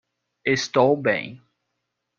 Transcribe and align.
Estou 0.43 0.97
bem. 0.97 1.39